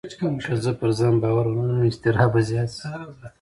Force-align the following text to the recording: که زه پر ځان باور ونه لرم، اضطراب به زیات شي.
که 0.43 0.53
زه 0.63 0.71
پر 0.79 0.89
ځان 0.99 1.15
باور 1.23 1.45
ونه 1.49 1.63
لرم، 1.73 1.85
اضطراب 1.89 2.29
به 2.33 2.41
زیات 2.49 2.69
شي. 2.79 2.89